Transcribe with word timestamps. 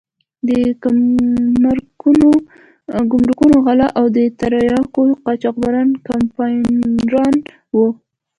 د 0.47 0.49
ګمرکونو 3.11 3.55
غله 3.65 3.87
او 3.99 4.05
د 4.17 4.19
تریاکو 4.39 5.03
قاچاقبران 5.25 5.89
کمپاینران 6.07 7.35
وو. 7.75 7.87